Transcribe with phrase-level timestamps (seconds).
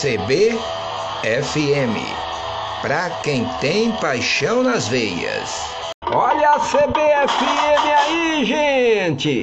[0.00, 0.58] CBFM.
[2.82, 5.64] Pra quem tem paixão nas veias.
[6.12, 9.40] Olha a CBFM aí, gente!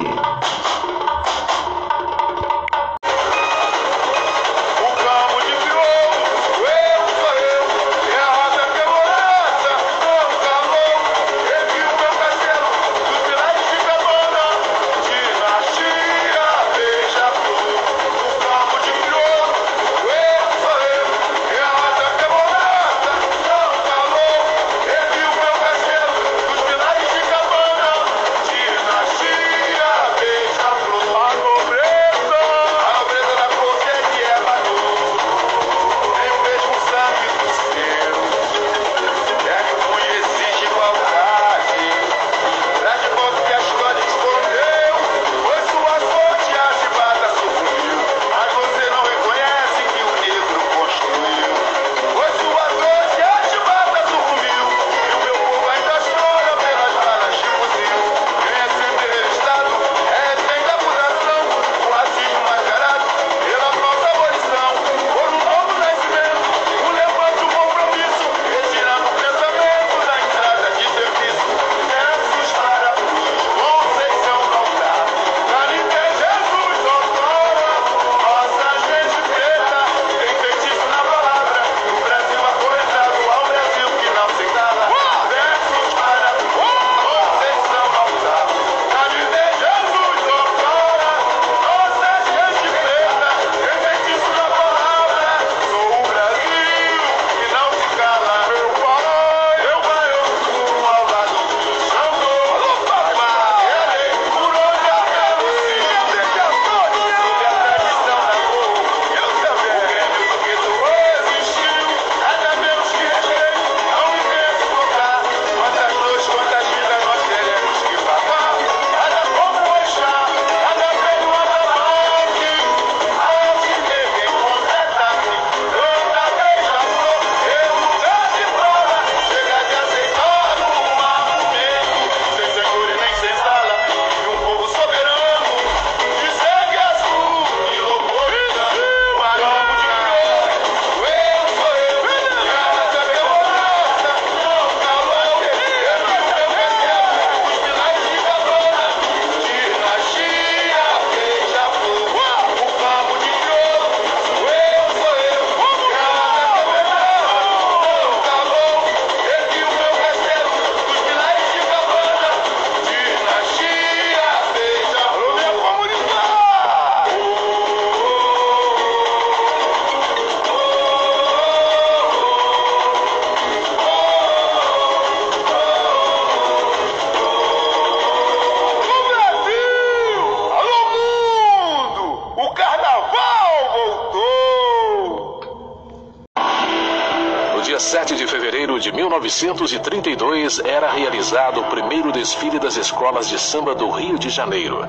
[188.84, 194.18] De fevereiro de 1932 era realizado o primeiro desfile das escolas de samba do Rio
[194.18, 194.80] de Janeiro.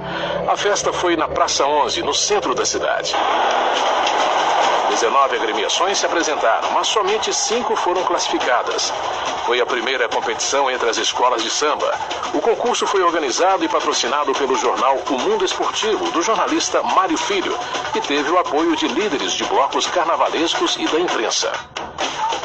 [0.48, 3.16] A festa foi na Praça 11, no centro da cidade.
[4.90, 8.94] 19 agremiações se apresentaram, mas somente cinco foram classificadas.
[9.46, 11.94] Foi a primeira competição entre as escolas de samba.
[12.34, 17.58] O concurso foi organizado e patrocinado pelo jornal O Mundo Esportivo, do jornalista Mário Filho,
[17.96, 21.52] e teve o apoio de líderes de blocos carnavalescos e da imprensa.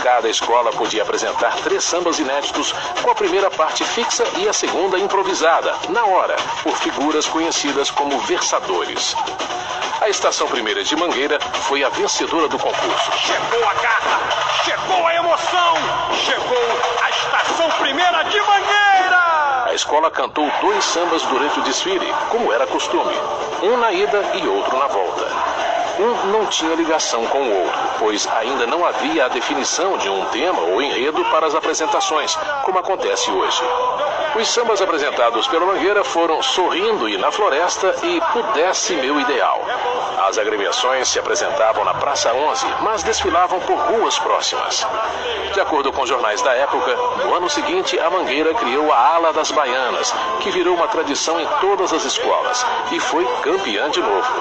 [0.03, 2.73] Cada escola podia apresentar três sambas inéditos,
[3.03, 8.19] com a primeira parte fixa e a segunda improvisada, na hora, por figuras conhecidas como
[8.21, 9.15] versadores.
[10.01, 13.13] A estação primeira de Mangueira foi a vencedora do concurso.
[13.19, 14.21] Chegou a garra,
[14.65, 15.75] chegou a emoção,
[16.25, 19.65] chegou a estação primeira de Mangueira!
[19.67, 23.15] A escola cantou dois sambas durante o desfile, como era costume,
[23.63, 25.70] um na ida e outro na volta.
[26.01, 30.25] Um não tinha ligação com o outro, pois ainda não havia a definição de um
[30.27, 32.35] tema ou enredo para as apresentações,
[32.65, 33.63] como acontece hoje.
[34.35, 39.61] Os sambas apresentados pela Mangueira foram Sorrindo e Na Floresta e Pudesse Meu Ideal.
[40.27, 44.87] As agremiações se apresentavam na Praça 11, mas desfilavam por ruas próximas.
[45.53, 49.51] De acordo com jornais da época, no ano seguinte a Mangueira criou a Ala das
[49.51, 54.33] Baianas, que virou uma tradição em todas as escolas e foi campeã de novo.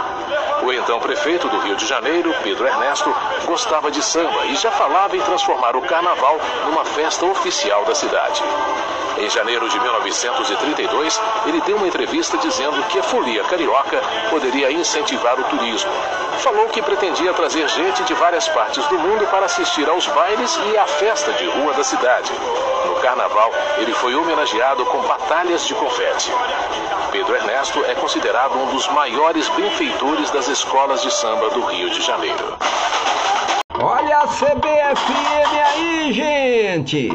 [0.70, 3.12] O então prefeito do Rio de Janeiro, Pedro Ernesto,
[3.46, 8.44] gostava de samba e já falava em transformar o carnaval numa festa oficial da cidade.
[9.18, 14.00] Em janeiro de 1932, ele deu uma entrevista dizendo que a folia carioca
[14.30, 15.92] poderia incentivar o turismo.
[16.38, 20.78] Falou que pretendia trazer gente de várias partes do mundo para assistir aos bailes e
[20.78, 22.32] à festa de rua da cidade.
[22.86, 26.32] No carnaval, ele foi homenageado com batalhas de confete.
[27.12, 32.02] Pedro Ernesto é considerado um dos maiores benfeitores das escolas de samba do Rio de
[32.02, 32.58] Janeiro.
[33.82, 37.10] Olha a CBFM aí, gente!